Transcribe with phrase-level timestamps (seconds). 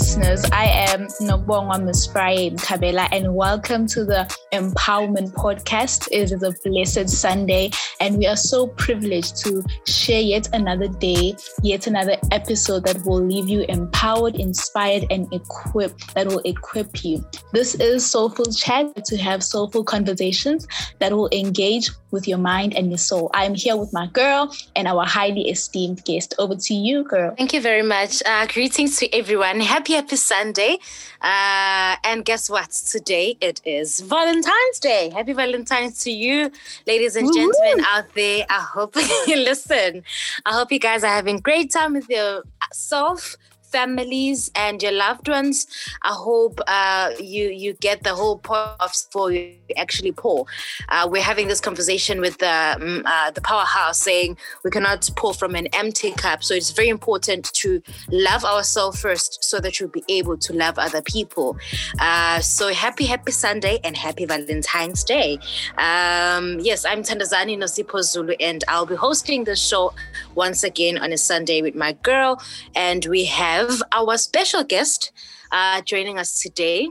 [0.00, 0.42] listeners.
[0.50, 6.08] I am Nokubongwa Mispraye Mkhabela, and welcome to the Empowerment Podcast.
[6.10, 7.70] It is a blessed Sunday,
[8.00, 13.22] and we are so privileged to share yet another day, yet another episode that will
[13.22, 17.22] leave you empowered, inspired, and equipped, that will equip you.
[17.52, 20.66] This is Soulful Chat to have soulful conversations
[21.00, 23.30] that will engage with your mind and your soul.
[23.34, 26.34] I am here with my girl and our highly esteemed guest.
[26.38, 27.34] Over to you, girl.
[27.36, 28.22] Thank you very much.
[28.24, 29.60] Uh, greetings to everyone.
[29.60, 30.78] Happy, happy Sunday.
[31.20, 32.70] Uh, and guess what?
[32.70, 35.10] Today it is Valentine's Day.
[35.10, 36.50] Happy Valentine's to you,
[36.86, 37.84] ladies and gentlemen Woo-hoo.
[37.86, 38.46] out there.
[38.48, 40.02] I hope you listen.
[40.46, 43.36] I hope you guys are having great time with yourself
[43.70, 45.66] families and your loved ones.
[46.02, 50.46] I hope uh, you you get the whole point of for you actually pour.
[50.88, 55.34] Uh, we're having this conversation with the um, uh, the powerhouse, saying we cannot pour
[55.34, 56.42] from an empty cup.
[56.42, 60.78] So it's very important to love ourselves first, so that you'll be able to love
[60.78, 61.56] other people.
[61.98, 65.38] Uh, so happy happy Sunday and happy Valentine's Day.
[65.78, 69.92] Um, yes, I'm Thandazani Nosipo Zulu, and I'll be hosting the show
[70.40, 72.40] once again on a Sunday with my girl,
[72.74, 75.12] and we have our special guest
[75.52, 76.88] uh, joining us today.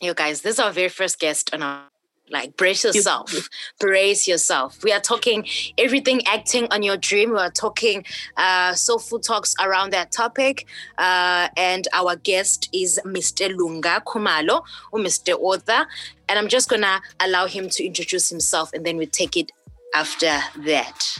[0.00, 1.82] You guys, this is our very first guest on our
[2.30, 3.48] like brace yourself.
[3.80, 4.84] Brace yourself.
[4.84, 7.32] We are talking everything acting on your dream.
[7.32, 8.04] We are talking
[8.36, 10.66] uh, soulful talks around that topic.
[10.96, 15.88] Uh, and our guest is mr lunga Khumalo or mr author.
[16.28, 19.50] And i'm just gonna allow him to introduce himself and then we take it
[19.92, 20.38] after
[20.70, 21.18] that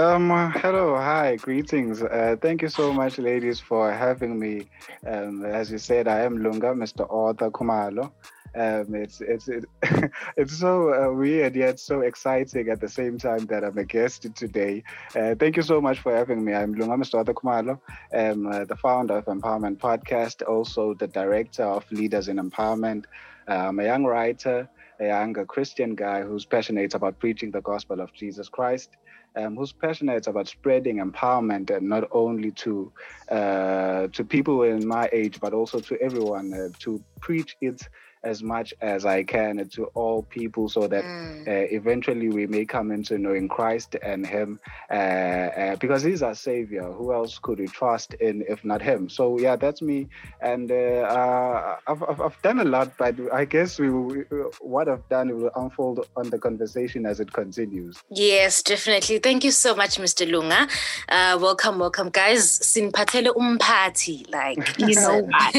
[0.00, 2.02] um, hello, hi, greetings.
[2.02, 4.66] Uh, thank you so much, ladies, for having me.
[5.06, 7.06] Um, as you said, I am Lunga, Mr.
[7.10, 8.10] Author Khumalo.
[8.54, 9.64] Um, it's it's it,
[10.36, 14.26] it's so uh, weird yet so exciting at the same time that I'm a guest
[14.34, 14.82] today.
[15.14, 16.54] Uh, thank you so much for having me.
[16.54, 17.22] I'm Lunga Mr.
[17.22, 17.78] Khumalo,
[18.14, 23.04] um, uh, the founder of Empowerment Podcast, also the director of Leaders in Empowerment.
[23.46, 24.68] I'm a young writer,
[24.98, 28.96] a young Christian guy who's passionate about preaching the gospel of Jesus Christ
[29.36, 32.92] um, who's passionate about spreading empowerment and not only to
[33.30, 37.80] uh, to people in my age, but also to everyone uh, to preach it
[38.22, 41.48] as much as I can to all people so that mm.
[41.48, 44.60] uh, eventually we may come into knowing Christ and Him
[44.90, 46.84] uh, uh, because He's our Savior.
[46.92, 49.08] Who else could we trust in if not Him?
[49.08, 50.08] So, yeah, that's me.
[50.40, 54.20] And uh, uh, I've, I've, I've, done a lot, but I guess we, we,
[54.60, 58.02] what I've done will unfold on the conversation as it continues.
[58.10, 59.18] Yes, definitely.
[59.18, 60.30] Thank you so much, Mr.
[60.30, 60.68] Lunga.
[61.08, 62.60] Uh, welcome, welcome, guys.
[62.60, 65.54] Sinpatele umpati, like, you know what?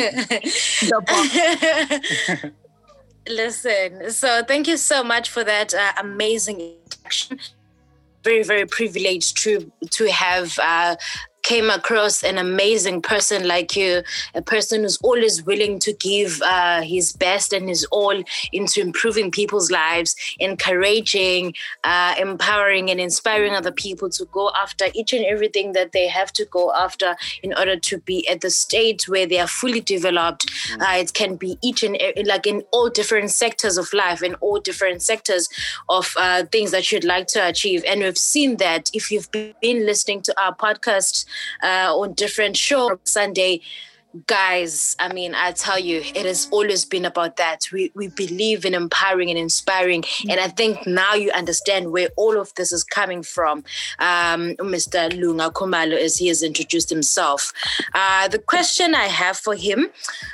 [3.27, 7.39] Listen, so thank you so much for that uh, amazing introduction.
[8.23, 10.95] Very, very privileged to to have uh,
[11.44, 14.03] came across an amazing person like you,
[14.35, 19.31] a person who's always willing to give uh, his best and his all into improving
[19.31, 21.53] people's lives, encouraging,
[21.84, 26.31] uh, empowering, and inspiring other people to go after each and everything that they have
[26.31, 30.47] to go after in order to be at the state where they are fully developed.
[30.47, 30.81] Mm.
[30.81, 34.59] Uh, it can be each and like in all different sectors of life, in all
[34.59, 35.50] different sectors
[35.90, 37.84] of uh, things that you'd like to achieve.
[37.88, 41.25] And we've seen that if you've been listening to our podcast
[41.64, 43.62] uh, on different shows Sunday
[44.27, 48.66] guys i mean i tell you it has always been about that we we believe
[48.66, 52.83] in empowering and inspiring and i think now you understand where all of this is
[52.83, 53.59] coming from
[54.00, 57.53] um, mr lunga Khumalo as he has introduced himself
[57.94, 59.89] uh, the question i have for him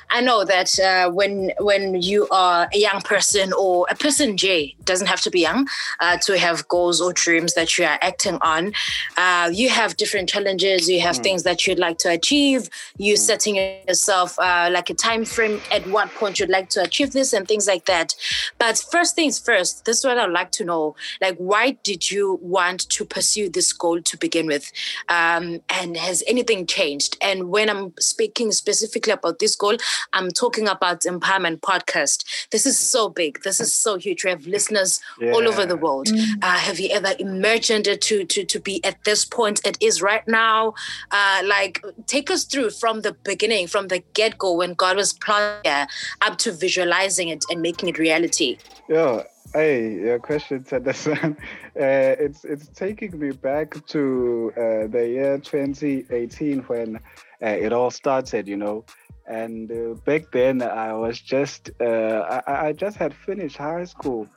[0.09, 4.75] i know that uh, when when you are a young person or a person j
[4.85, 5.67] doesn't have to be young
[5.99, 8.73] uh, to have goals or dreams that you are acting on
[9.17, 11.23] uh, you have different challenges you have mm.
[11.23, 13.17] things that you'd like to achieve you mm.
[13.17, 17.33] setting yourself uh, like a time frame at what point you'd like to achieve this
[17.33, 18.15] and things like that.
[18.57, 20.95] But first things first, this is what I'd like to know.
[21.21, 24.71] Like, why did you want to pursue this goal to begin with?
[25.09, 27.17] Um, and has anything changed?
[27.21, 29.77] And when I'm speaking specifically about this goal,
[30.13, 32.23] I'm talking about Empowerment Podcast.
[32.51, 33.43] This is so big.
[33.43, 34.23] This is so huge.
[34.23, 35.31] We have listeners yeah.
[35.31, 36.07] all over the world.
[36.07, 36.39] Mm-hmm.
[36.41, 40.01] Uh, have you ever imagined it to, to, to be at this point it is
[40.01, 40.73] right now?
[41.11, 44.97] Uh, like, take us through from the beginning beginning, from the get go, when God
[44.97, 45.87] was planning
[46.21, 48.57] up to visualizing it and making it reality?
[48.89, 49.23] Yeah.
[49.53, 51.37] Hey, your question, Thandazani.
[51.77, 56.99] Uh, it's it's taking me back to uh, the year 2018 when uh,
[57.45, 58.83] it all started, you know.
[59.27, 64.27] And uh, back then, I was just uh, I, I just had finished high school,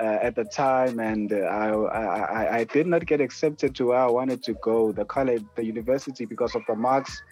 [0.00, 3.98] uh, at the time, and uh, I, I, I did not get accepted to where
[3.98, 7.22] I wanted to go, the college, the university, because of the marks.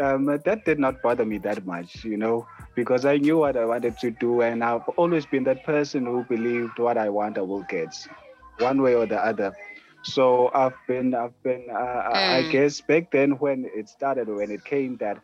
[0.00, 3.64] Um, that did not bother me that much, you know, because I knew what I
[3.64, 7.42] wanted to do, and I've always been that person who believed what I want I
[7.42, 7.94] will get,
[8.58, 9.54] one way or the other.
[10.04, 12.14] So I've been, I've been, uh, mm.
[12.14, 15.18] I guess back then when it started, when it came that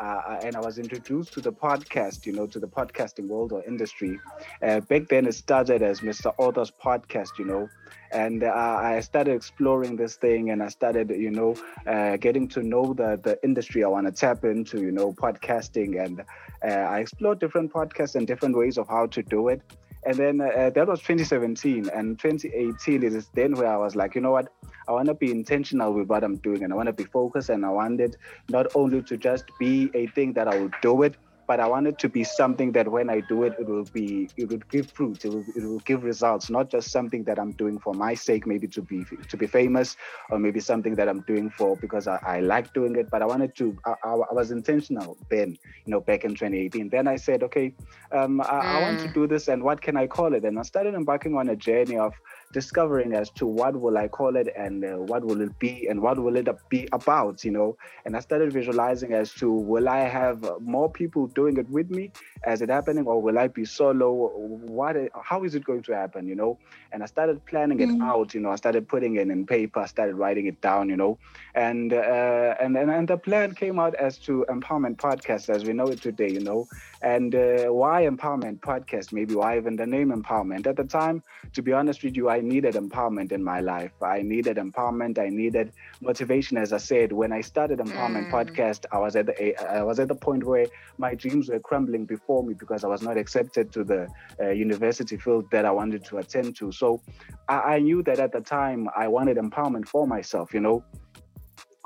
[0.00, 3.62] uh, and I was introduced to the podcast, you know, to the podcasting world or
[3.64, 4.18] industry.
[4.62, 6.32] Uh, back then, it started as Mr.
[6.38, 7.68] Author's podcast, you know,
[8.10, 11.54] and uh, I started exploring this thing, and I started, you know,
[11.86, 16.02] uh, getting to know the the industry I want to tap into, you know, podcasting,
[16.02, 16.22] and
[16.66, 19.60] uh, I explored different podcasts and different ways of how to do it.
[20.04, 21.90] And then uh, that was 2017.
[21.90, 24.52] And 2018 is then where I was like, you know what?
[24.88, 27.50] I want to be intentional with what I'm doing and I want to be focused.
[27.50, 28.16] And I wanted
[28.48, 31.16] not only to just be a thing that I will do it,
[31.50, 34.30] but I want it to be something that when I do it, it will be,
[34.36, 37.50] it will give fruit, it will, it will give results, not just something that I'm
[37.50, 39.96] doing for my sake, maybe to be to be famous,
[40.30, 43.10] or maybe something that I'm doing for because I, I like doing it.
[43.10, 46.88] But I wanted to, I, I, was intentional then, you know, back in 2018.
[46.88, 47.74] Then I said, okay,
[48.12, 48.64] um, I, mm.
[48.76, 49.14] I want to mm.
[49.14, 50.44] do this, and what can I call it?
[50.44, 52.14] And I started embarking on a journey of
[52.52, 56.02] discovering as to what will I call it and uh, what will it be and
[56.02, 57.76] what will it be about, you know.
[58.04, 62.10] And I started visualizing as to will I have more people doing it with me
[62.44, 64.12] as it happening or will I be solo?
[64.12, 64.96] What?
[65.22, 66.58] How is it going to happen, you know?
[66.92, 68.02] And I started planning mm-hmm.
[68.02, 68.50] it out, you know.
[68.50, 71.18] I started putting it in paper, I started writing it down, you know.
[71.54, 75.72] And uh, and, and and the plan came out as to empowerment podcast as we
[75.72, 76.66] know it today, you know.
[77.02, 79.12] And uh, why empowerment podcast?
[79.12, 80.66] Maybe why even the name empowerment?
[80.66, 81.22] At the time,
[81.54, 83.92] to be honest with you, I needed empowerment in my life.
[84.02, 85.18] I needed empowerment.
[85.18, 86.58] I needed motivation.
[86.58, 88.30] As I said, when I started empowerment mm.
[88.30, 89.34] podcast, I was at the
[89.78, 90.66] I was at the point where
[90.98, 94.06] my dreams were crumbling before me because I was not accepted to the
[94.38, 96.70] uh, university field that I wanted to attend to.
[96.70, 97.00] So
[97.48, 100.52] I, I knew that at the time I wanted empowerment for myself.
[100.52, 100.84] You know,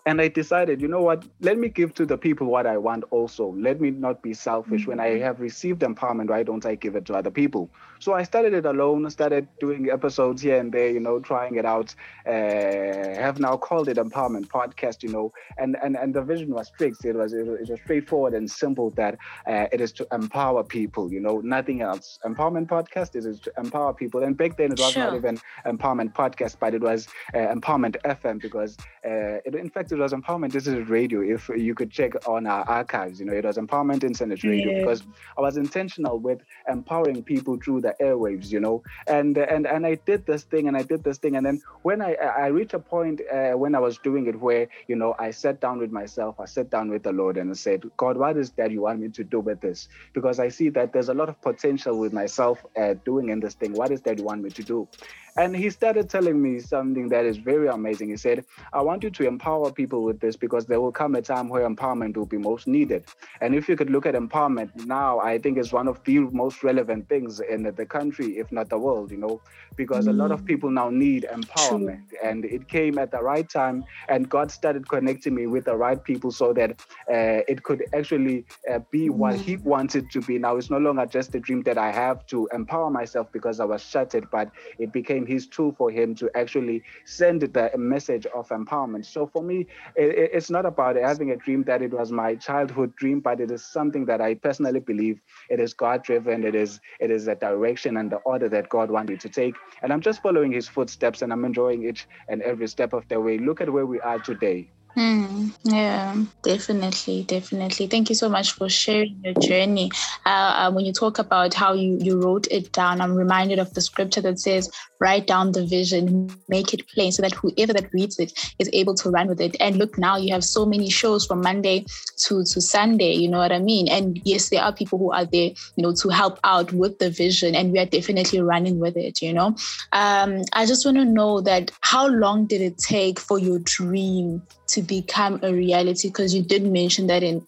[0.06, 3.04] and I decided, you know what, let me give to the people what I want
[3.10, 3.54] also.
[3.56, 4.82] Let me not be selfish.
[4.82, 4.90] Mm-hmm.
[4.90, 5.24] When I mm-hmm.
[5.24, 7.70] have received empowerment, why don't I give it to other people?
[8.00, 11.64] So I started it alone, started doing episodes here and there, you know, trying it
[11.64, 11.94] out.
[12.26, 16.70] Uh, have now called it Empowerment Podcast, you know, and and, and the vision was
[16.76, 17.06] fixed.
[17.06, 19.16] It was, it was, it was straightforward and simple that
[19.46, 22.18] uh, it is to empower people, you know, nothing else.
[22.26, 24.22] Empowerment Podcast is, is to empower people.
[24.22, 25.04] And back then it was sure.
[25.04, 29.93] not even Empowerment Podcast, but it was uh, Empowerment FM because uh, it, in fact,
[29.94, 31.20] it was Empowerment Internet Radio.
[31.22, 34.72] If you could check on our archives, you know, it was Empowerment in Internet Radio
[34.72, 34.78] yeah.
[34.80, 35.02] because
[35.38, 39.94] I was intentional with empowering people through the airwaves, you know, and and and I
[39.94, 42.78] did this thing and I did this thing, and then when I I reached a
[42.78, 46.40] point uh, when I was doing it where you know I sat down with myself,
[46.40, 49.00] I sat down with the Lord and I said, God, what is that you want
[49.00, 49.88] me to do with this?
[50.12, 53.54] Because I see that there's a lot of potential with myself uh, doing in this
[53.54, 53.72] thing.
[53.72, 54.88] What is that you want me to do?
[55.36, 58.10] And he started telling me something that is very amazing.
[58.10, 61.22] He said, I want you to empower people with this because there will come a
[61.22, 63.06] time where empowerment will be most needed.
[63.40, 66.62] And if you could look at empowerment now, I think it's one of the most
[66.62, 69.40] relevant things in the country, if not the world, you know,
[69.74, 70.10] because mm.
[70.10, 70.46] a lot of mm.
[70.46, 72.08] people now need empowerment.
[72.10, 72.18] True.
[72.22, 73.84] And it came at the right time.
[74.08, 78.44] And God started connecting me with the right people so that uh, it could actually
[78.72, 79.16] uh, be mm.
[79.16, 80.38] what He wanted to be.
[80.38, 83.64] Now, it's no longer just a dream that I have to empower myself because I
[83.64, 88.48] was shattered, but it became his tool for him to actually send the message of
[88.48, 89.04] empowerment.
[89.06, 89.66] So for me,
[89.96, 93.50] it, it's not about having a dream that it was my childhood dream, but it
[93.50, 96.44] is something that I personally believe it is God driven.
[96.44, 99.54] It is it is a direction and the order that God wanted to take.
[99.82, 103.20] And I'm just following his footsteps and I'm enjoying each and every step of the
[103.20, 103.38] way.
[103.38, 104.70] Look at where we are today.
[104.96, 107.88] Mm, yeah, definitely, definitely.
[107.88, 109.90] Thank you so much for sharing your journey.
[110.24, 113.74] Uh, uh, when you talk about how you you wrote it down, I'm reminded of
[113.74, 114.70] the scripture that says,
[115.04, 116.06] "Write down the vision,
[116.48, 119.56] make it plain, so that whoever that reads it is able to run with it."
[119.60, 121.84] And look, now you have so many shows from Monday
[122.26, 123.12] to to Sunday.
[123.22, 123.88] You know what I mean?
[123.88, 127.10] And yes, there are people who are there, you know, to help out with the
[127.10, 129.22] vision, and we are definitely running with it.
[129.22, 129.48] You know,
[129.92, 134.42] um, I just want to know that how long did it take for your dream?
[134.66, 137.44] to become a reality because you did mention that in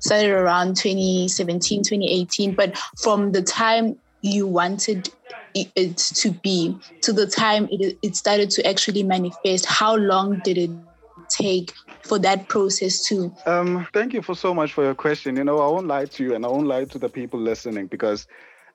[0.00, 5.10] started around 2017 2018 but from the time you wanted
[5.54, 10.58] it to be to the time it, it started to actually manifest how long did
[10.58, 10.70] it
[11.28, 15.36] take for that process too um thank you for so much for your question.
[15.36, 17.86] You know i won't lie to you and i won't lie to the people listening
[17.86, 18.26] because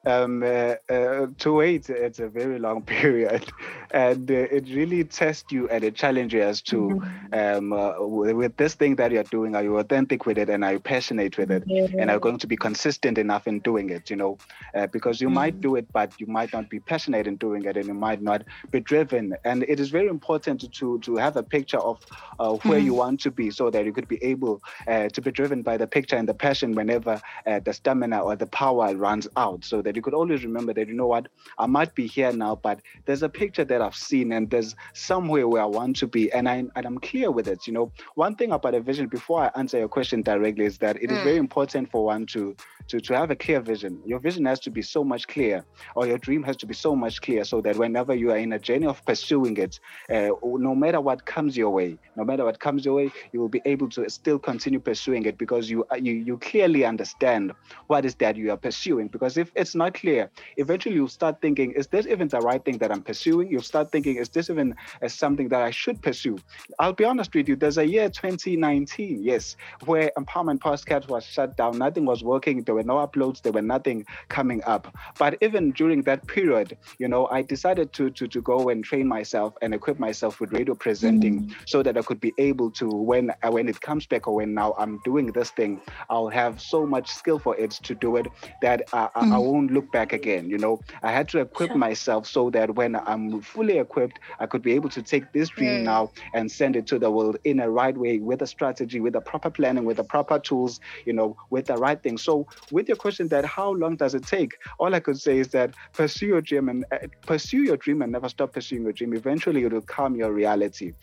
[0.06, 3.46] um, uh, uh, to wait, it's a very long period,
[3.92, 7.34] and uh, it really tests you and it challenges you as to mm-hmm.
[7.34, 10.74] um, uh, with this thing that you're doing, are you authentic with it and are
[10.74, 11.88] you passionate with it, yeah.
[11.98, 14.10] and are you going to be consistent enough in doing it?
[14.10, 14.38] You know,
[14.74, 15.36] uh, because you mm-hmm.
[15.36, 18.22] might do it, but you might not be passionate in doing it, and you might
[18.22, 19.36] not be driven.
[19.44, 22.06] And it is very important to to have a picture of
[22.40, 22.86] uh, where mm-hmm.
[22.86, 25.88] you want to be, so that you could be able to be driven by the
[25.88, 29.66] picture and the passion whenever the stamina or the power runs out.
[29.66, 32.56] So that you could always remember that, you know what, I might be here now,
[32.56, 36.32] but there's a picture that I've seen and there's somewhere where I want to be.
[36.32, 37.66] And, I, and I'm clear with it.
[37.66, 40.98] You know, one thing about a vision, before I answer your question directly, is that
[40.98, 41.18] it mm.
[41.18, 42.56] is very important for one to,
[42.90, 44.00] to, to have a clear vision.
[44.06, 45.66] Your vision has to be so much clear,
[45.96, 48.54] or your dream has to be so much clear, so that whenever you are in
[48.54, 49.80] a journey of pursuing it,
[50.14, 53.50] uh, no matter what comes your way, no matter what comes your way, you will
[53.50, 57.54] be able to still continue pursuing it because you you you clearly understand
[57.88, 59.08] what is that you are pursuing.
[59.08, 62.78] Because if it's not clear, eventually you'll start thinking, is this even the right thing
[62.78, 63.50] that I'm pursuing?
[63.50, 66.38] You'll start thinking, is this even as something that I should pursue?
[66.78, 69.56] I'll be honest with you, there's a year 2019, yes,
[69.86, 71.78] where Empowerment Podcast was shut down.
[71.80, 72.64] Nothing was working.
[72.64, 73.42] There were no uploads.
[73.42, 74.96] There were nothing coming up.
[75.18, 79.08] But even during that period, you know, I decided to to, to go and train
[79.08, 81.56] myself and equip myself with radio presenting mm.
[81.66, 84.76] so that I could be able to, when when it comes back or when now
[84.78, 88.28] I'm doing this thing, I'll have so much skill for it to do it
[88.62, 89.32] that uh, mm.
[89.32, 89.38] I, I
[89.70, 90.50] look back again.
[90.50, 91.78] You know, I had to equip sure.
[91.78, 95.82] myself so that when I'm fully equipped, I could be able to take this dream
[95.82, 95.84] mm.
[95.84, 99.16] now and send it to the world in a right way with a strategy, with
[99.16, 102.18] a proper planning, with the proper tools, you know, with the right thing.
[102.18, 104.58] So, with your question that how long does it take?
[104.78, 108.12] All I could say is that pursue your dream and uh, pursue your dream and
[108.12, 109.14] never stop pursuing your dream.
[109.14, 110.94] Eventually, it will come your reality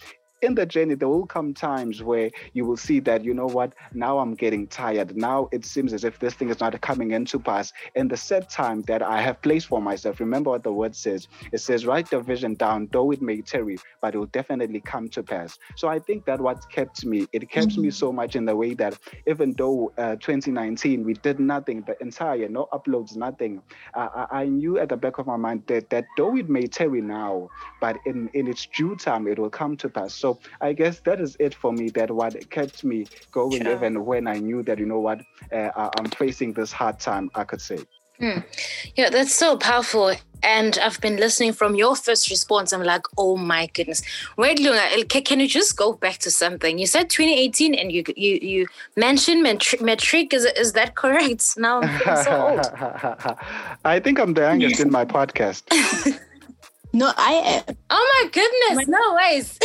[0.43, 3.73] in the journey, there will come times where you will see that, you know what,
[3.95, 5.17] now I'm getting tired.
[5.17, 7.73] Now it seems as if this thing is not coming into pass.
[7.95, 11.29] In the set time that I have placed for myself, remember what the word says.
[11.53, 15.09] It says, write the vision down, though it may tarry, but it will definitely come
[15.11, 15.59] to pass.
[15.75, 17.83] So I think that what kept me, it kept mm-hmm.
[17.83, 21.97] me so much in the way that even though uh, 2019, we did nothing, the
[22.03, 23.63] entire, no uploads, nothing,
[23.95, 26.67] uh, I, I knew at the back of my mind that, that though it may
[26.67, 27.49] tarry now,
[27.81, 30.15] but in, in its due time, it will come to pass.
[30.15, 30.26] So
[30.61, 31.91] I guess that is it for me.
[31.91, 33.73] That what kept me going, sure.
[33.75, 35.21] even when I knew that you know what
[35.53, 37.31] uh, I'm facing this hard time.
[37.35, 37.79] I could say.
[38.19, 38.39] Hmm.
[38.95, 40.15] Yeah, that's so powerful.
[40.43, 42.73] And I've been listening from your first response.
[42.73, 44.03] I'm like, oh my goodness.
[44.37, 46.79] Wait, Lunga, can you just go back to something?
[46.79, 48.67] You said 2018 and you you, you
[48.97, 49.83] mentioned matric.
[49.83, 50.33] matric.
[50.33, 51.59] Is, is that correct?
[51.59, 52.61] Now I'm so old.
[53.85, 55.65] I think I'm the youngest in my podcast.
[56.97, 57.33] No, I
[57.69, 57.77] am.
[57.91, 58.87] Oh my goodness!
[58.89, 59.59] My, no ways.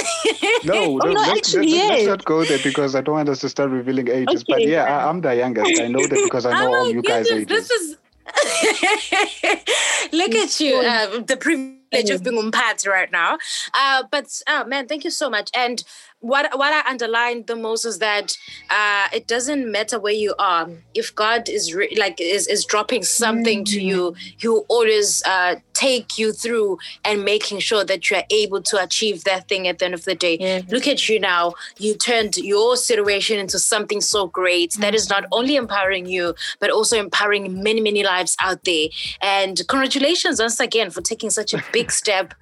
[0.65, 3.29] no, no, oh, no let's, actually, let's, let's, not go there because I don't want
[3.29, 4.41] us to start revealing ages.
[4.41, 5.79] Okay, but yeah, I, am the youngest.
[5.79, 7.47] I know that because I know oh all you guys' ages.
[7.47, 7.97] This is.
[10.11, 13.37] Look at you, uh, the privilege of being umpati right now.
[13.73, 15.49] Uh, but oh man, thank you so much.
[15.55, 15.83] And
[16.19, 18.37] what what I underlined the most is that
[18.69, 20.69] uh, it doesn't matter where you are.
[20.93, 23.73] If God is re- like is is dropping something mm-hmm.
[23.73, 28.27] to you, He will always uh, take you through and making sure that you are
[28.29, 30.37] able to achieve that thing at the end of the day.
[30.37, 30.71] Mm-hmm.
[30.71, 31.53] Look at you now.
[31.77, 34.81] You turned your situation into something so great mm-hmm.
[34.81, 38.87] that is not only empowering you but also empowering many many lives out there.
[39.21, 42.33] And congratulations once again for taking such a big step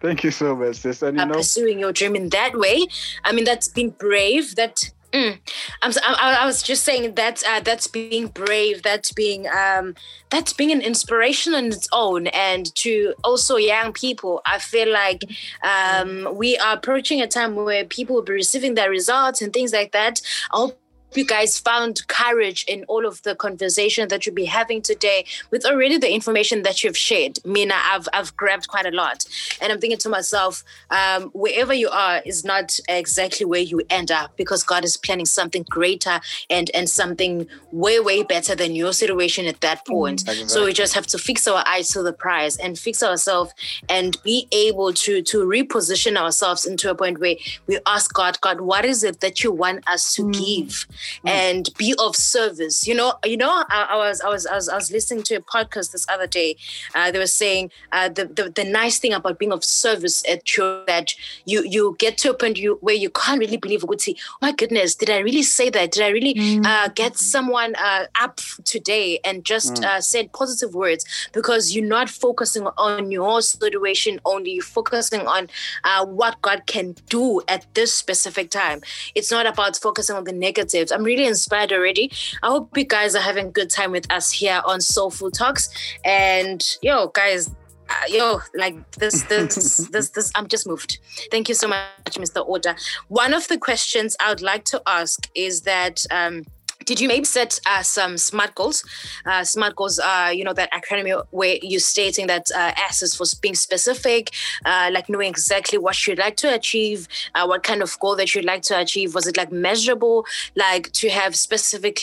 [0.00, 1.02] Thank you so much, sis.
[1.02, 2.86] And you uh, know, pursuing your dream in that way.
[3.24, 4.56] I mean, that's being brave.
[4.56, 5.38] That mm,
[5.82, 8.82] I'm, I, I, was just saying that uh, that's being brave.
[8.82, 9.94] That's being um,
[10.30, 12.28] that's being an inspiration on its own.
[12.28, 15.24] And to also young people, I feel like
[15.62, 19.72] um, we are approaching a time where people will be receiving their results and things
[19.72, 20.20] like that.
[20.52, 20.76] I'll
[21.16, 25.64] you guys found courage in all of the conversation that you'll be having today with
[25.64, 27.38] already the information that you've shared.
[27.44, 29.24] Mina, I've, I've grabbed quite a lot.
[29.60, 34.10] And I'm thinking to myself, um, wherever you are is not exactly where you end
[34.10, 38.92] up because God is planning something greater and, and something way, way better than your
[38.92, 40.24] situation at that point.
[40.24, 40.48] Mm-hmm.
[40.48, 43.52] So we just have to fix our eyes to the prize and fix ourselves
[43.88, 47.36] and be able to, to reposition ourselves into a point where
[47.66, 50.44] we ask God, God, what is it that you want us to mm-hmm.
[50.44, 50.86] give?
[51.24, 51.30] Mm.
[51.30, 52.86] and be of service.
[52.86, 55.36] You know, you know, I, I, was, I was, I was, I was listening to
[55.36, 56.56] a podcast this other day.
[56.94, 60.44] Uh, they were saying uh, the, the the nice thing about being of service at
[60.44, 61.14] church that
[61.44, 63.84] you you get to a point you where you can't really believe.
[63.84, 65.92] Would say, oh my goodness, did I really say that?
[65.92, 66.64] Did I really mm.
[66.64, 69.84] uh, get someone uh, up today and just mm.
[69.84, 71.04] Uh, said positive words?
[71.32, 74.52] Because you're not focusing on your situation only.
[74.52, 75.48] You're focusing on
[75.84, 78.82] uh, what God can do at this specific time.
[79.14, 80.94] It's not about focusing on the negative it.
[80.94, 82.10] I'm really inspired already.
[82.42, 85.68] I hope you guys are having a good time with us here on Soulful Talks.
[86.04, 87.50] And yo, guys,
[87.88, 90.98] uh, yo, like this, this, this, this, I'm just moved.
[91.30, 92.46] Thank you so much, Mr.
[92.46, 92.76] Author.
[93.08, 96.44] One of the questions I would like to ask is that, um,
[96.90, 98.82] did you maybe set uh, some smart goals?
[99.24, 103.14] Uh, smart goals are, you know, that acronym where you're stating that uh, S is
[103.14, 104.30] for being specific,
[104.64, 107.06] uh, like knowing exactly what you'd like to achieve,
[107.36, 109.14] uh, what kind of goal that you'd like to achieve.
[109.14, 111.94] Was it like measurable, like to have specific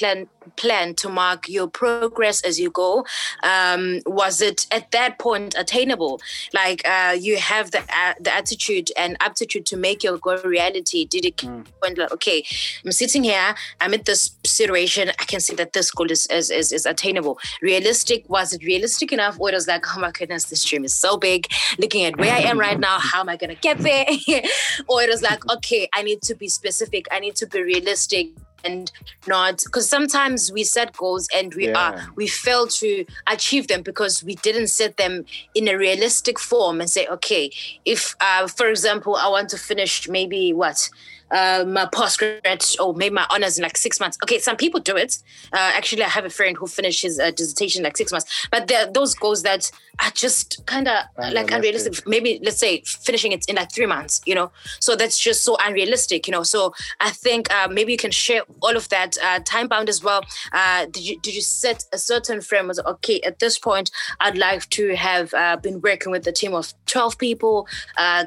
[0.55, 3.05] plan to mark your progress as you go?
[3.43, 6.21] Um, was it at that point attainable?
[6.53, 7.81] Like uh, you have the
[8.19, 11.05] the attitude and aptitude to make your goal reality.
[11.05, 11.65] Did it mm.
[11.81, 12.43] point like, okay,
[12.85, 16.49] I'm sitting here, I'm at this situation, I can see that this goal is, is,
[16.49, 17.39] is, is attainable.
[17.61, 19.39] Realistic, was it realistic enough?
[19.39, 21.47] Or it was like, oh my goodness, this dream is so big.
[21.77, 24.05] Looking at where I am right now, how am I to get there?
[24.87, 27.07] or it was like, okay, I need to be specific.
[27.11, 28.29] I need to be realistic
[28.63, 28.91] and
[29.27, 31.77] not because sometimes we set goals and we yeah.
[31.79, 36.81] are we fail to achieve them because we didn't set them in a realistic form
[36.81, 37.51] and say okay
[37.85, 40.89] if uh, for example i want to finish maybe what
[41.31, 44.17] uh, my postgrad or maybe my honors in like six months.
[44.23, 45.17] Okay, some people do it.
[45.53, 48.47] Uh, actually, I have a friend who finished his uh, dissertation in like six months.
[48.51, 52.07] But there are those goals that are just kind of like unrealistic.
[52.07, 54.21] Maybe let's say finishing it in like three months.
[54.25, 56.27] You know, so that's just so unrealistic.
[56.27, 59.67] You know, so I think uh, maybe you can share all of that uh, time
[59.67, 60.21] bound as well.
[60.51, 62.67] Uh, did you did you set a certain frame?
[62.67, 63.91] Was okay at this point?
[64.19, 65.31] I'd like to have
[65.61, 67.67] been working with a team of twelve people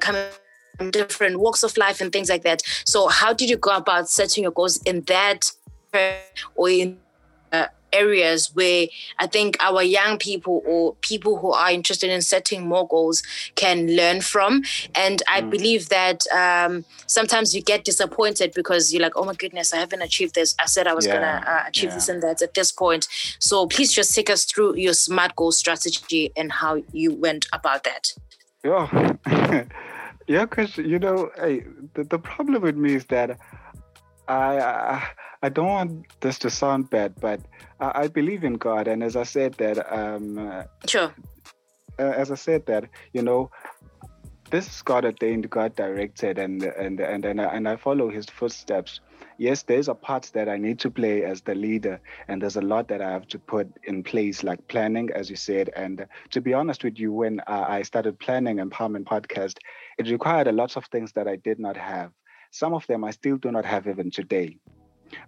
[0.00, 0.25] coming
[0.89, 2.63] different walks of life and things like that.
[2.85, 5.51] So, how did you go about setting your goals in that
[6.55, 6.99] or in
[7.53, 8.87] uh, areas where
[9.19, 13.23] I think our young people or people who are interested in setting more goals
[13.55, 14.63] can learn from.
[14.95, 15.51] And I mm.
[15.51, 20.03] believe that um, sometimes you get disappointed because you're like, oh my goodness, I haven't
[20.03, 20.55] achieved this.
[20.59, 21.13] I said I was yeah.
[21.13, 21.95] going to uh, achieve yeah.
[21.95, 23.09] this and that at this point.
[23.39, 27.85] So please just take us through your SMART goal strategy and how you went about
[27.85, 28.13] that.
[28.65, 29.65] Yeah.
[30.31, 33.37] Yeah, because you know, hey, the, the problem with me is that
[34.29, 35.09] I, I
[35.43, 37.41] I don't want this to sound bad, but
[37.81, 41.12] I, I believe in God, and as I said that, um, sure.
[41.99, 43.51] Uh, as I said that, you know,
[44.51, 48.27] this is God ordained, God directed, and and and and I, and I follow His
[48.27, 49.01] footsteps
[49.41, 52.61] yes, there's a part that I need to play as the leader, and there's a
[52.61, 55.71] lot that I have to put in place, like planning, as you said.
[55.75, 59.57] And to be honest with you, when uh, I started planning Empowerment Podcast,
[59.99, 62.13] it required a lot of things that I did not have.
[62.53, 64.59] Some of them I still do not have even today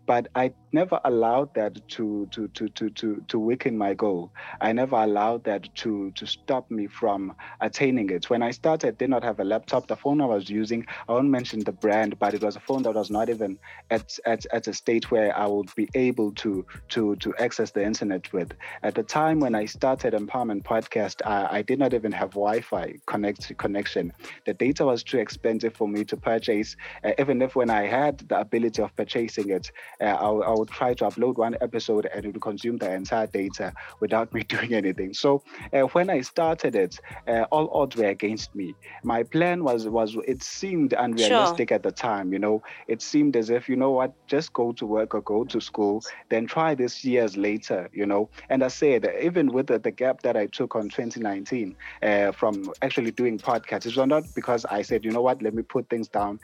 [0.06, 4.32] but I never allowed that to to to to to to weaken my goal.
[4.60, 8.30] I never allowed that to to stop me from attaining it.
[8.30, 9.86] When I started, did not have a laptop.
[9.86, 12.82] The phone I was using, I won't mention the brand, but it was a phone
[12.82, 13.58] that was not even
[13.90, 17.84] at at, at a state where I would be able to to to access the
[17.84, 18.52] internet with.
[18.82, 22.94] At the time when I started Empowerment Podcast, I, I did not even have Wi-Fi
[23.06, 24.12] connect connection.
[24.46, 26.76] The data was too expensive for me to purchase.
[27.04, 30.68] Uh, even if when I had the ability of purchasing it, uh, I, I, would
[30.68, 34.74] try to upload one episode and it would consume the entire data without me doing
[34.74, 35.14] anything.
[35.14, 38.74] So uh, when I started it, uh, all odds were against me.
[39.04, 41.76] My plan was was it seemed unrealistic sure.
[41.76, 42.32] at the time.
[42.32, 45.44] You know, it seemed as if you know what, just go to work or go
[45.44, 47.88] to school, then try this years later.
[47.92, 51.76] You know, and I said even with the, the gap that I took on 2019
[52.02, 55.54] uh, from actually doing podcasts, it was not because I said you know what, let
[55.54, 56.40] me put things down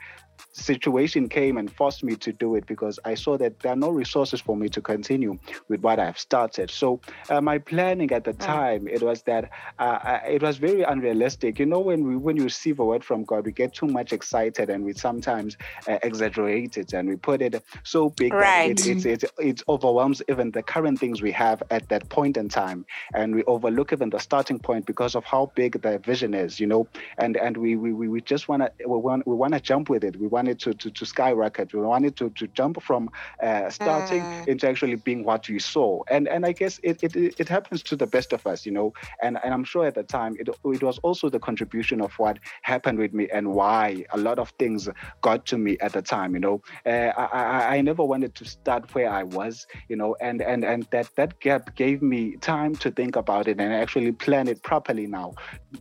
[0.51, 3.89] situation came and forced me to do it because I saw that there are no
[3.89, 6.71] resources for me to continue with what I've started.
[6.71, 6.99] So
[7.29, 8.39] uh, my planning at the mm.
[8.39, 9.49] time it was that
[9.79, 11.59] uh, it was very unrealistic.
[11.59, 14.13] You know, when we when you receive a word from God, we get too much
[14.13, 18.77] excited and we sometimes uh, exaggerate it and we put it so big right.
[18.77, 22.37] that it, it, it, it overwhelms even the current things we have at that point
[22.37, 26.33] in time, and we overlook even the starting point because of how big the vision
[26.33, 26.59] is.
[26.59, 30.03] You know, and and we we, we just wanna we want we wanna jump with
[30.03, 30.15] it.
[30.19, 31.73] We wanted to, to, to skyrocket.
[31.73, 33.09] We wanted to, to jump from
[33.43, 34.47] uh, starting mm.
[34.47, 36.03] into actually being what we saw.
[36.09, 38.93] And and I guess it, it, it happens to the best of us, you know.
[39.21, 42.39] And, and I'm sure at the time it, it was also the contribution of what
[42.61, 44.87] happened with me and why a lot of things
[45.21, 46.61] got to me at the time, you know.
[46.85, 50.87] Uh, I, I, never wanted to start where I was, you know, and, and, and
[50.91, 55.07] that, that gap gave me time to think about it and actually plan it properly
[55.07, 55.33] now.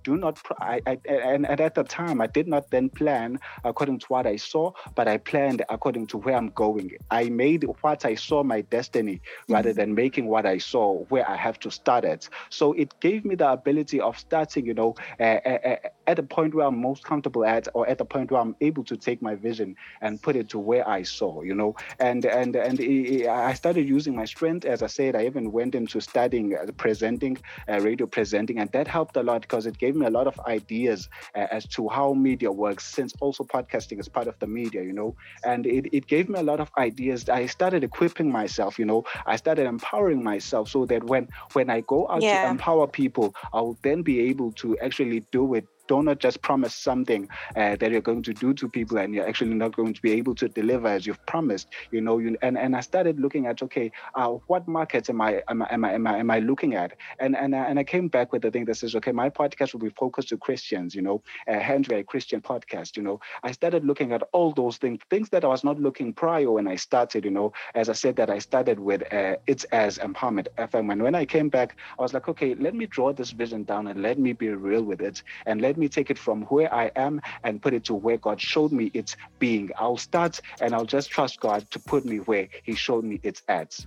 [0.03, 3.99] Do not, I, I and, and at the time, I did not then plan according
[4.01, 6.93] to what I saw, but I planned according to where I'm going.
[7.11, 11.37] I made what I saw my destiny rather than making what I saw where I
[11.37, 12.29] have to start at.
[12.51, 16.55] So it gave me the ability of starting, you know, uh, uh, at the point
[16.55, 19.35] where I'm most comfortable at, or at the point where I'm able to take my
[19.35, 21.77] vision and put it to where I saw, you know.
[21.99, 22.81] And and and
[23.29, 24.65] I started using my strength.
[24.65, 28.89] As I said, I even went into studying uh, presenting, uh, radio presenting, and that
[28.89, 32.15] helped a lot because it gave me a lot of ideas uh, as to how
[32.15, 32.87] media works.
[32.87, 36.39] Since also podcasting is part of the media, you know, and it, it gave me
[36.39, 37.29] a lot of ideas.
[37.29, 39.05] I started equipping myself, you know.
[39.27, 42.45] I started empowering myself so that when when I go out yeah.
[42.45, 46.75] to empower people, I'll then be able to actually do it do not just promise
[46.75, 50.03] something uh, that you're going to do to people and you're actually not going to
[50.03, 51.69] be able to deliver as you've promised.
[51.91, 55.43] You know, you, and and I started looking at okay, uh, what markets am I
[55.49, 56.93] am I am I am I, am I looking at?
[57.19, 59.81] And and and I came back with the thing that says okay, my podcast will
[59.81, 60.95] be focused to Christians.
[60.95, 62.97] You know, uh, hence a Christian podcast.
[62.97, 66.13] You know, I started looking at all those things, things that I was not looking
[66.13, 67.25] prior when I started.
[67.25, 71.03] You know, as I said that I started with uh, it's as empowerment FM, and
[71.03, 74.03] when I came back, I was like, okay, let me draw this vision down and
[74.03, 77.21] let me be real with it, and let me take it from where I am
[77.45, 79.71] and put it to where God showed me it's being.
[79.77, 83.43] I'll start and I'll just trust God to put me where He showed me it's
[83.49, 83.79] at.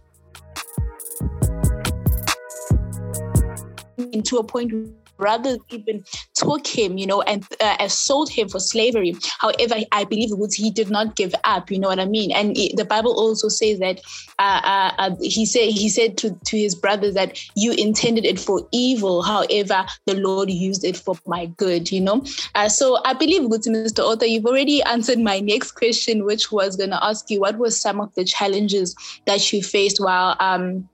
[3.97, 4.71] Into a point
[5.21, 6.03] brothers even
[6.33, 9.15] took him, you know, and uh, sold him for slavery.
[9.39, 11.69] However, I believe it he did not give up.
[11.69, 12.31] You know what I mean?
[12.31, 14.01] And it, the Bible also says that
[14.39, 18.39] uh, uh, uh, he said he said to, to his brothers that you intended it
[18.39, 19.21] for evil.
[19.21, 21.91] However, the Lord used it for my good.
[21.91, 22.25] You know.
[22.55, 23.99] Uh, so I believe, good Mr.
[23.99, 27.69] Author, you've already answered my next question, which was going to ask you what were
[27.69, 28.95] some of the challenges
[29.27, 30.89] that you faced while um,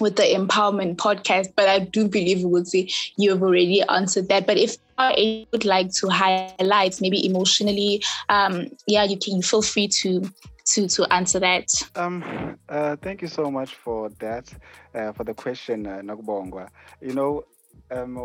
[0.00, 4.28] with the empowerment podcast, but I do believe we would say you have already answered
[4.28, 4.46] that.
[4.46, 9.88] But if I would like to highlight, maybe emotionally, um, yeah, you can feel free
[9.88, 10.22] to
[10.66, 11.68] to to answer that.
[11.94, 14.52] Um, uh, thank you so much for that,
[14.94, 16.68] uh, for the question, uh, Nokubongwa.
[17.00, 17.44] You know,
[17.94, 18.16] um,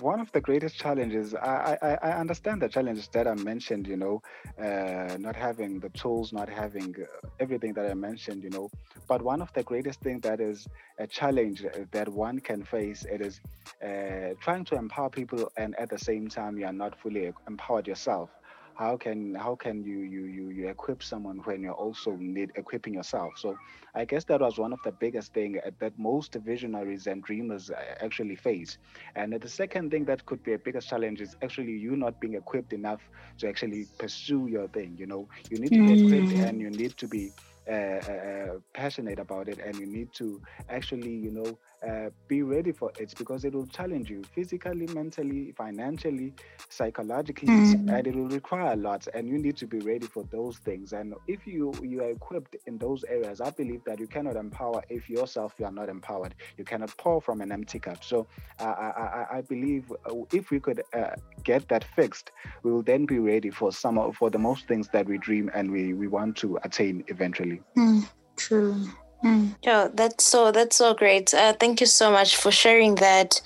[0.00, 3.96] one of the greatest challenges, I, I, I, understand the challenges that I mentioned, you
[3.96, 4.22] know,
[4.62, 8.70] uh, not having the tools, not having uh, everything that I mentioned, you know,
[9.06, 10.66] but one of the greatest things that is
[10.98, 13.40] a challenge that one can face, it is
[13.82, 17.86] uh, trying to empower people and at the same time you are not fully empowered
[17.86, 18.30] yourself
[18.78, 22.94] how can how can you you you you equip someone when you also need equipping
[22.94, 23.32] yourself?
[23.38, 23.56] So
[23.94, 27.70] i guess that was one of the biggest thing uh, that most visionaries and dreamers
[27.70, 28.78] uh, actually face.
[29.16, 32.34] And the second thing that could be a biggest challenge is actually you not being
[32.34, 33.02] equipped enough
[33.38, 35.28] to actually pursue your thing you know?
[35.50, 36.40] You need to be equipped mm.
[36.40, 37.32] and you need to be
[37.70, 42.42] uh, uh, uh, passionate about it and you need to actually you know uh, be
[42.42, 46.34] ready for it because it will challenge you physically mentally financially
[46.68, 47.48] psychologically.
[47.48, 47.88] Mm-hmm.
[47.88, 50.92] and it will require a lot and you need to be ready for those things.
[50.92, 54.82] And if you you are equipped in those areas i believe that you cannot empower
[54.88, 56.34] if yourself you are not empowered.
[56.56, 58.02] You cannot pour from an empty cup.
[58.02, 58.26] So
[58.60, 59.92] uh, I, I, I believe
[60.32, 61.10] if we could uh,
[61.44, 62.30] get that fixed
[62.62, 65.50] we will then be ready for some of, for the most things that we dream
[65.54, 67.60] and we we want to attain eventually.
[67.76, 68.86] Mm, true.
[69.24, 69.56] Mm.
[69.66, 71.34] Oh, that's so that's so great.
[71.34, 73.40] Uh, thank you so much for sharing that.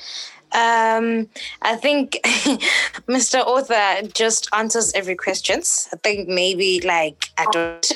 [0.55, 1.29] Um,
[1.63, 2.19] I think
[3.09, 3.41] Mr.
[3.41, 5.89] Author just answers every questions.
[5.93, 7.93] I think maybe like I don't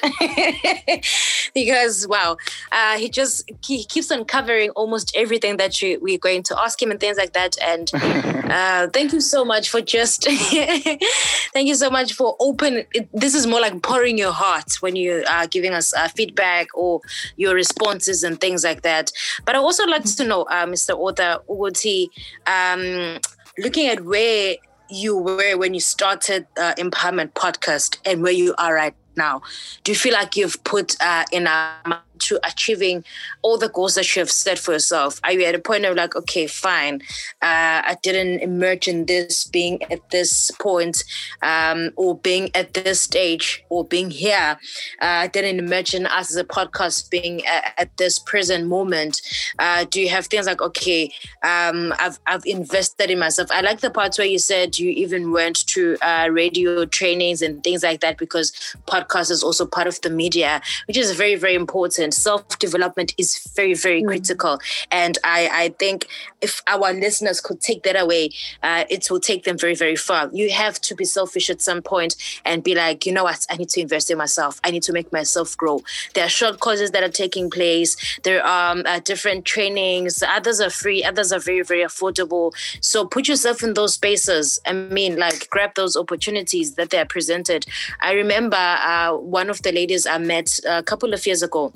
[1.54, 2.36] because wow,
[2.72, 6.80] uh, he just he keeps on covering almost everything that you, we're going to ask
[6.80, 7.56] him and things like that.
[7.62, 7.90] And
[8.50, 12.84] uh, thank you so much for just thank you so much for open.
[12.94, 16.68] It, this is more like pouring your heart when you are giving us uh, feedback
[16.74, 17.00] or
[17.36, 19.12] your responses and things like that.
[19.44, 20.96] But I also like to know, uh, Mr.
[20.96, 22.10] Author, would he
[22.46, 23.18] um,
[23.58, 24.56] looking at where
[24.90, 29.42] you were when you started uh, Empowerment Podcast and where you are right now,
[29.84, 33.04] do you feel like you've put uh, enough to achieving
[33.42, 35.20] all the goals that you have set for yourself?
[35.24, 37.02] Are you at a point of like, okay, fine,
[37.42, 38.40] uh, I didn't
[38.86, 41.04] in this being at this point,
[41.42, 44.58] um, or being at this stage, or being here.
[45.00, 49.20] Uh, I didn't imagine us as a podcast being at, at this present moment.
[49.58, 53.50] Uh, do you have things like, okay, um, I've I've invested in myself.
[53.50, 57.62] I like the parts where you said you even went to uh, radio trainings and
[57.62, 58.52] things like that because
[58.86, 62.14] podcast podcast is also part of the media, which is very, very important.
[62.14, 64.08] Self development is very, very mm.
[64.08, 64.58] critical.
[64.90, 66.06] And I, I think
[66.40, 68.30] if our listeners could take that away,
[68.62, 70.30] uh, it will take them very, very far.
[70.32, 73.56] You have to be selfish at some point and be like, you know what, I
[73.56, 74.60] need to invest in myself.
[74.64, 75.82] I need to make myself grow.
[76.14, 77.96] There are short courses that are taking place.
[78.22, 80.22] There are um, uh, different trainings.
[80.22, 81.04] Others are free.
[81.04, 82.52] Others are very, very affordable.
[82.80, 84.60] So put yourself in those spaces.
[84.66, 87.66] I mean, like grab those opportunities that they are presented.
[88.00, 91.70] I remember uh, Uh, one of the ladies I met a couple of years ago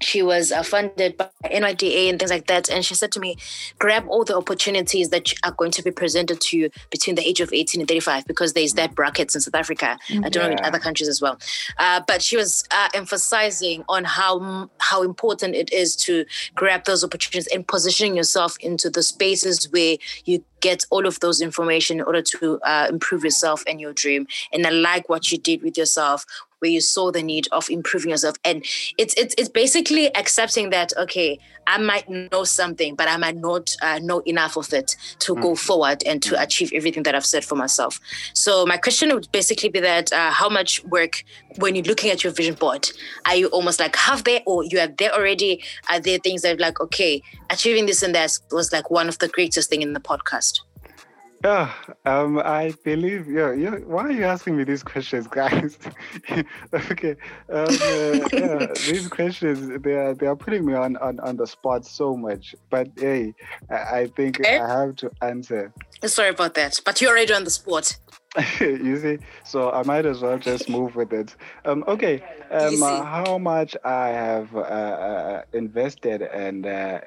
[0.00, 2.70] she was uh, funded by NYDA and things like that.
[2.70, 3.36] And she said to me,
[3.78, 7.40] grab all the opportunities that are going to be presented to you between the age
[7.40, 9.98] of 18 and 35, because there's that brackets in South Africa.
[10.08, 10.24] Mm-hmm.
[10.24, 11.38] I don't know in other countries as well.
[11.78, 17.04] Uh, but she was uh, emphasizing on how how important it is to grab those
[17.04, 22.04] opportunities and positioning yourself into the spaces where you get all of those information in
[22.04, 24.26] order to uh, improve yourself and your dream.
[24.52, 26.24] And I like what you did with yourself,
[26.58, 28.36] where you saw the need of improving yourself.
[28.44, 28.64] And
[28.96, 33.76] it's it's it's basically accepting that okay, I might know something, but I might not
[33.82, 35.42] uh, know enough of it to mm.
[35.42, 36.42] go forward and to mm.
[36.42, 38.00] achieve everything that I've set for myself.
[38.32, 41.24] So my question would basically be that uh, how much work
[41.56, 42.88] when you're looking at your vision board,
[43.26, 45.62] are you almost like half there or you are there already?
[45.90, 49.28] Are there things that like okay, achieving this and that was like one of the
[49.28, 50.60] greatest thing in the podcast?
[51.44, 51.72] Yeah,
[52.04, 53.28] um, I believe.
[53.28, 53.76] Yeah, yeah.
[53.76, 55.78] Why are you asking me these questions, guys?
[56.74, 57.14] okay,
[57.48, 61.46] um, uh, yeah, these questions they are they are putting me on, on on the
[61.46, 62.56] spot so much.
[62.70, 63.34] But hey,
[63.70, 64.58] I, I think okay.
[64.58, 65.72] I have to answer.
[66.04, 67.96] Sorry about that, but you're already on the spot.
[68.60, 71.34] you see, so I might as well just move with it.
[71.64, 77.00] Um, okay, um, uh, how much I have uh, uh invested and uh,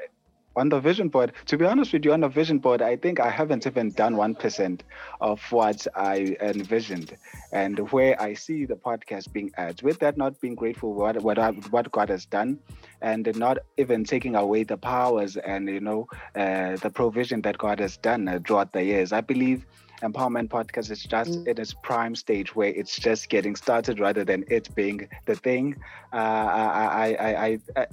[0.56, 3.20] on the vision board, to be honest with you, on the vision board, I think
[3.20, 4.82] I haven't even done 1%
[5.22, 7.16] of what I envisioned
[7.52, 9.82] and where I see the podcast being at.
[9.82, 11.38] With that, not being grateful what, what,
[11.72, 12.60] what God has done
[13.02, 17.80] and not even taking away the powers and, you know, uh, the provision that God
[17.80, 19.14] has done uh, throughout the years.
[19.14, 19.66] I believe
[20.02, 21.48] empowerment podcast is just mm.
[21.48, 25.76] in its prime stage where it's just getting started rather than it being the thing.
[26.12, 27.86] Uh, I, I, I, I,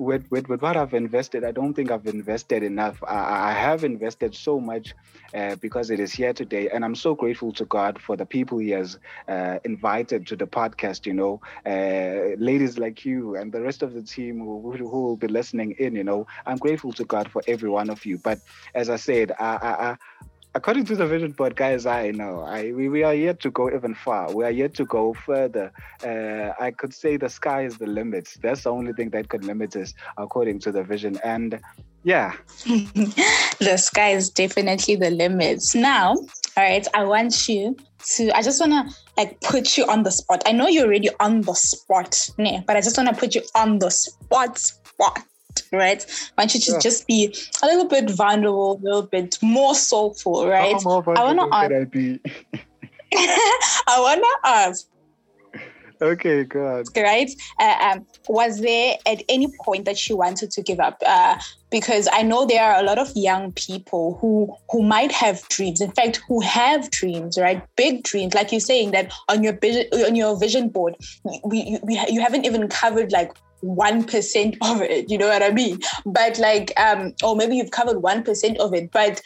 [0.00, 3.02] with, with, with what I've invested, I don't think I've invested enough.
[3.06, 4.94] I, I have invested so much
[5.34, 6.70] uh, because it is here today.
[6.70, 10.46] And I'm so grateful to God for the people He has uh, invited to the
[10.46, 15.00] podcast, you know, uh, ladies like you and the rest of the team who, who,
[15.00, 16.26] will be listening in, you know.
[16.46, 18.16] I'm grateful to God for every one of you.
[18.18, 18.38] But
[18.74, 19.96] as I said, I, I,
[20.54, 22.40] according to the vision board guys i know.
[22.40, 24.32] I we, we are yet to go even far.
[24.34, 25.72] We are yet to go further.
[26.04, 28.36] Uh, i could say the sky is the limit.
[28.42, 31.18] That's the only thing that could limit us according to the vision.
[31.24, 31.60] And
[32.02, 32.34] yeah.
[33.60, 36.16] The sky is definitely the limits now
[36.56, 40.10] all right i want you to i just want to like put you on the
[40.10, 40.42] spot.
[40.46, 42.30] I know you're already on the spot
[42.66, 44.58] but i just want to put you on the spot
[45.00, 45.24] spot
[45.72, 46.04] right?
[46.34, 46.78] Why don't you just, yeah.
[46.78, 50.74] just be a little bit vulnerable, a little bit more soulful, right?
[50.74, 51.72] I want to ask.
[51.72, 52.20] I be?
[53.14, 54.86] I want to ask.
[56.02, 56.86] Okay, good.
[56.96, 57.30] Right?
[57.58, 60.96] Uh, um, was there at any point that she wanted to give up?
[61.04, 61.38] Uh,
[61.70, 65.80] because I know there are a lot of young people who who might have dreams.
[65.80, 67.62] In fact, who have dreams, right?
[67.76, 70.96] Big dreams, like you're saying that on your vision on your vision board,
[71.44, 75.78] we, we you haven't even covered like 1% of it you know what i mean?
[76.06, 79.20] But like um or maybe you've covered 1% of it but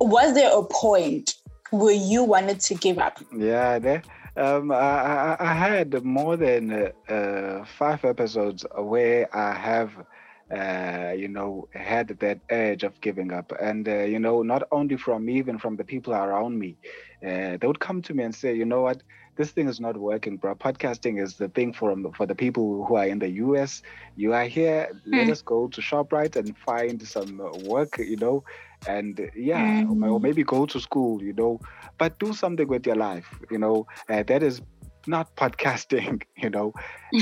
[0.00, 1.34] was there a point
[1.70, 3.22] where you wanted to give up?
[3.36, 4.02] Yeah there
[4.38, 9.90] um, I, I, had more than uh, five episodes where I have,
[10.56, 13.52] uh, you know, had that urge of giving up.
[13.60, 16.76] And, uh, you know, not only from me, even from the people around me,
[17.20, 19.02] uh, they would come to me and say, you know what,
[19.38, 20.56] this thing is not working, bro.
[20.56, 23.82] Podcasting is the thing for for the people who are in the US.
[24.16, 24.90] You are here.
[24.92, 25.16] Mm.
[25.16, 25.32] Let hmm.
[25.32, 28.44] us go to Shoprite and find some work, you know,
[28.86, 30.10] and yeah, mm.
[30.12, 31.60] or maybe go to school, you know,
[31.98, 33.86] but do something with your life, you know.
[34.10, 34.60] Uh, that is
[35.06, 36.74] not podcasting, you know.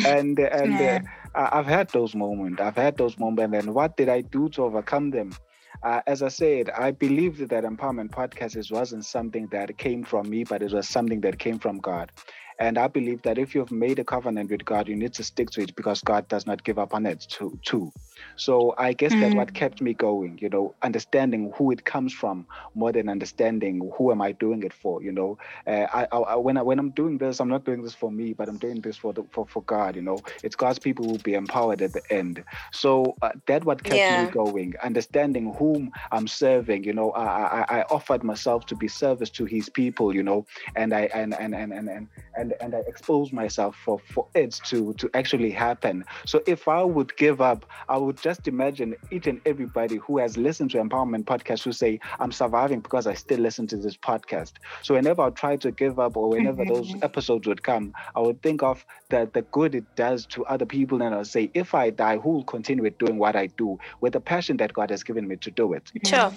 [0.07, 1.03] And and yeah.
[1.35, 2.63] uh, I've had those moments.
[2.63, 5.33] I've had those moments, and what did I do to overcome them?
[5.83, 10.45] Uh, as I said, I believed that empowerment podcast wasn't something that came from me,
[10.45, 12.13] but it was something that came from God.
[12.59, 15.51] And I believe that if you've made a covenant with God, you need to stick
[15.51, 17.59] to it because God does not give up on it too.
[17.65, 17.93] too.
[18.37, 19.21] So I guess mm.
[19.21, 23.91] that's what kept me going, you know, understanding who it comes from more than understanding
[23.97, 25.39] who am I doing it for, you know.
[25.67, 28.33] Uh, I, I, when I when I'm doing this, I'm not doing this for me,
[28.33, 30.19] but I'm doing this for the for, for God, you know.
[30.43, 32.43] It's God's people will be empowered at the end.
[32.73, 34.25] So uh, that what kept yeah.
[34.25, 37.11] me going, understanding whom I'm serving, you know.
[37.13, 41.09] I, I I offered myself to be service to His people, you know, and I
[41.15, 45.11] and and and and and and, and I exposed myself for for it to to
[45.15, 46.05] actually happen.
[46.27, 50.37] So if I would give up, I would just imagine each and everybody who has
[50.37, 54.53] listened to empowerment podcast who say, I'm surviving because I still listen to this podcast.
[54.83, 58.43] So whenever I try to give up or whenever those episodes would come, I would
[58.43, 61.91] think of the, the good it does to other people and I'll say, if I
[61.91, 65.03] die, who will continue with doing what I do with the passion that God has
[65.03, 65.91] given me to do it?
[66.07, 66.33] Sure.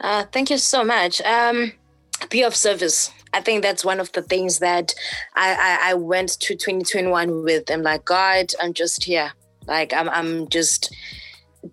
[0.00, 1.20] Uh, thank you so much.
[1.22, 1.72] Um,
[2.30, 3.10] be of service.
[3.32, 4.94] I think that's one of the things that
[5.34, 7.70] I, I, I went to 2021 with.
[7.70, 9.32] I'm like, God, I'm just here.
[9.68, 10.92] Like I'm I'm just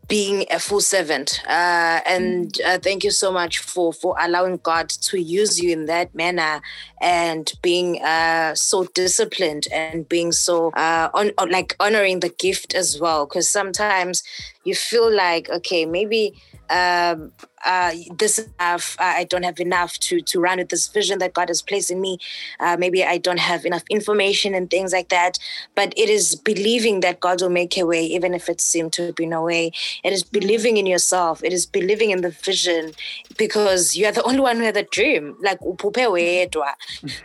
[0.07, 1.41] being a full servant.
[1.47, 2.65] Uh, and mm.
[2.65, 6.61] uh, thank you so much for for allowing God to use you in that manner
[7.01, 12.73] and being uh, so disciplined and being so uh, on, on like honoring the gift
[12.73, 13.25] as well.
[13.25, 14.23] Because sometimes
[14.63, 16.33] you feel like okay, maybe
[16.69, 17.31] um,
[17.63, 18.95] uh, this enough.
[18.99, 22.01] I don't have enough to to run with this vision that God has placed in
[22.01, 22.19] me.
[22.59, 25.39] Uh, maybe I don't have enough information and things like that.
[25.75, 29.13] But it is believing that God will make a way, even if it seemed to
[29.13, 29.71] be no way.
[30.03, 31.43] It is believing in yourself.
[31.43, 32.93] It is believing in the vision,
[33.37, 35.35] because you are the only one who had the dream.
[35.41, 35.59] Like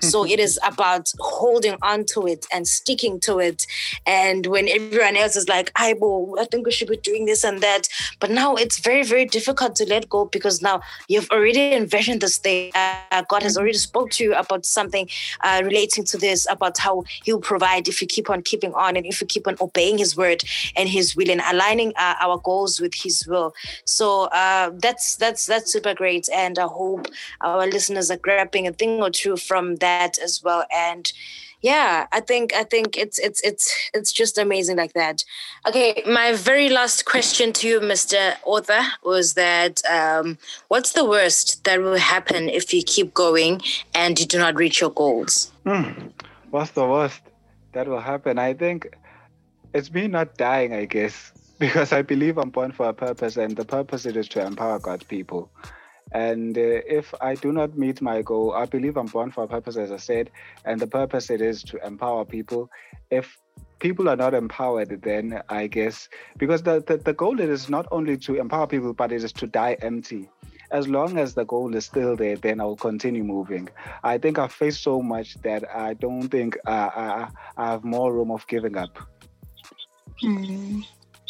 [0.01, 3.67] so it is about holding on to it and sticking to it.
[4.07, 7.45] And when everyone else is like, "I will," I think we should be doing this
[7.45, 7.89] and that,"
[8.21, 12.39] but now it's very very difficult to let go because now you've already envisioned this
[12.39, 12.73] thing.
[12.75, 15.09] Uh, God has already spoke to you about something
[15.43, 19.07] uh, relating to this, about how He'll provide if you keep on keeping on and
[19.07, 20.43] if you keep on obeying His word
[20.77, 23.55] and His will and aligning uh, our goals with His will.
[23.85, 27.07] So uh, that's that's that's super great, and I hope
[27.41, 30.65] our listeners are grabbing a thing or two from that as well.
[30.75, 31.13] And
[31.61, 35.25] yeah i think i think it's it's it's it's just amazing like that.
[35.67, 41.65] Okay my very last question to you mr author was that um, what's the worst
[41.65, 43.61] that will happen if you keep going
[43.95, 45.51] and you do not reach your goals?
[45.67, 46.13] Mm.
[46.51, 47.21] what's the worst
[47.73, 48.37] that will happen?
[48.37, 48.97] I think
[49.73, 53.57] it's me not dying i guess because i believe i'm born for a purpose and
[53.57, 55.51] the purpose it is to empower god's people
[56.13, 59.49] and uh, if I do not meet my goal, I believe I'm born for a
[59.49, 60.31] purpose, as I said,
[60.65, 62.71] and the purpose it is to empower people.
[63.11, 63.39] If
[63.79, 68.17] people are not empowered, then I guess because the, the, the goal is not only
[68.19, 70.29] to empower people, but it is to die empty.
[70.71, 73.69] As long as the goal is still there, then I'll continue moving.
[74.05, 78.13] I think I've faced so much that I don't think uh, I, I have more
[78.13, 78.97] room of giving up.
[80.23, 80.85] Mm.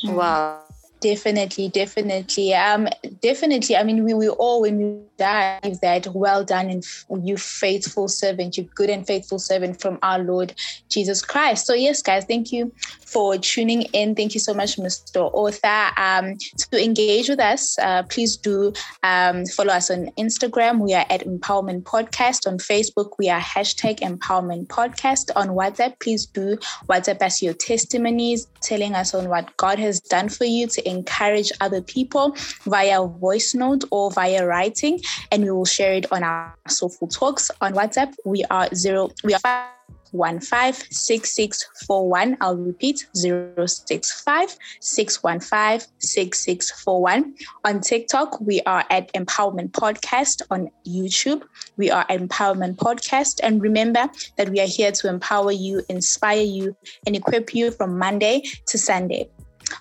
[0.04, 0.64] Wow.
[1.00, 2.54] Definitely, definitely.
[2.54, 2.86] Um,
[3.22, 3.74] definitely.
[3.74, 6.84] I mean, we will all when we die that well done and
[7.26, 10.54] you faithful servant, you good and faithful servant from our Lord
[10.90, 11.66] Jesus Christ.
[11.66, 12.72] So yes, guys, thank you
[13.06, 14.14] for tuning in.
[14.14, 15.30] Thank you so much, Mr.
[15.32, 15.90] Author.
[15.96, 16.36] Um,
[16.70, 20.80] to engage with us, uh, please do um, follow us on Instagram.
[20.80, 22.46] We are at Empowerment Podcast.
[22.46, 25.30] On Facebook, we are hashtag Empowerment Podcast.
[25.34, 26.56] On WhatsApp, please do
[26.88, 31.50] WhatsApp us your testimonies, telling us on what God has done for you to encourage
[31.60, 35.00] other people via voice note or via writing,
[35.30, 38.14] and we will share it on our Soulful Talks on WhatsApp.
[38.24, 39.70] We are zero, we are
[40.12, 42.36] one five six six four one.
[42.40, 47.34] I'll repeat zero six five six one five six six four one.
[47.64, 50.42] On TikTok, we are at Empowerment Podcast.
[50.50, 51.42] On YouTube,
[51.76, 53.38] we are Empowerment Podcast.
[53.42, 56.76] And remember that we are here to empower you, inspire you,
[57.06, 59.30] and equip you from Monday to Sunday.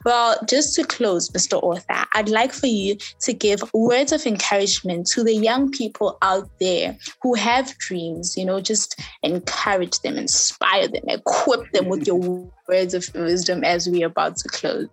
[0.06, 1.62] Well, just to close, Mr.
[1.62, 6.50] Author, I'd like for you to give words of encouragement to the young people out
[6.60, 12.50] there who have dreams, you know, just encourage them, inspire them, equip them with your
[12.68, 14.88] words of wisdom as we're about to close.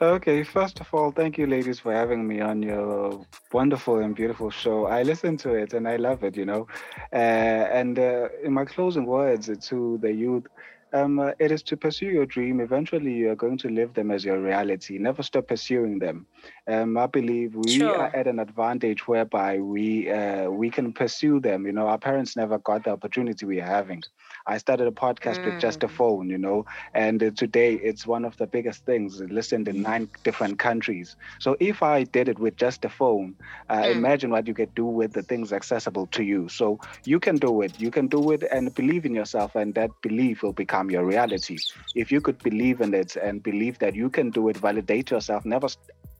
[0.00, 4.50] Okay, first of all, thank you, ladies, for having me on your wonderful and beautiful
[4.50, 4.86] show.
[4.86, 6.66] I listen to it and I love it, you know.
[7.12, 10.46] Uh, and uh, in my closing words to the youth,
[10.94, 12.60] um, uh, it is to pursue your dream.
[12.60, 14.96] Eventually, you are going to live them as your reality.
[14.98, 16.26] Never stop pursuing them.
[16.68, 17.96] Um, I believe we sure.
[17.96, 21.66] are at an advantage whereby we uh, we can pursue them.
[21.66, 24.02] You know, our parents never got the opportunity we are having.
[24.46, 25.46] I started a podcast mm.
[25.46, 25.92] with just a mm.
[25.92, 30.08] phone, you know, and uh, today it's one of the biggest things listened in nine
[30.22, 31.16] different countries.
[31.40, 33.36] So if I did it with just a phone,
[33.70, 33.92] uh, mm.
[33.92, 36.48] imagine what you could do with the things accessible to you.
[36.48, 37.80] So you can do it.
[37.80, 41.04] You can do it and believe in yourself, and that belief will become become your
[41.04, 41.58] reality.
[41.94, 45.44] If you could believe in it and believe that you can do it, validate yourself,
[45.44, 45.68] never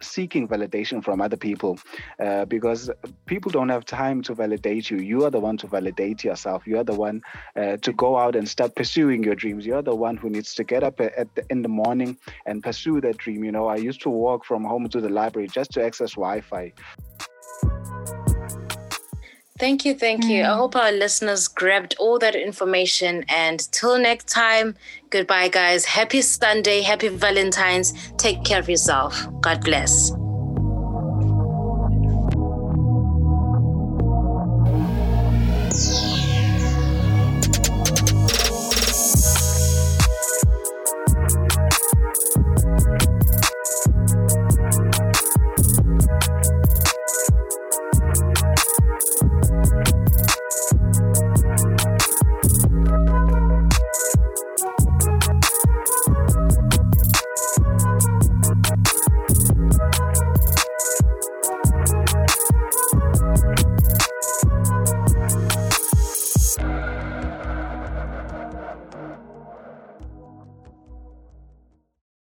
[0.04, 1.78] seeking validation from other people
[2.20, 2.90] uh, because
[3.26, 4.98] people don't have time to validate you.
[4.98, 6.66] You are the one to validate yourself.
[6.66, 7.22] You are the one
[7.56, 9.66] uh, to go out and start pursuing your dreams.
[9.66, 12.62] You are the one who needs to get up at the, in the morning and
[12.62, 13.44] pursue that dream.
[13.44, 16.72] You know, I used to walk from home to the library just to access Wi-Fi.
[19.64, 20.42] Thank you, thank you.
[20.42, 20.57] I mm.
[20.57, 23.24] hope our listeners grabbed all that information.
[23.31, 24.77] And till next time,
[25.09, 25.87] goodbye, guys.
[25.87, 27.94] Happy Sunday, happy Valentine's.
[28.18, 29.27] Take care of yourself.
[29.40, 30.12] God bless.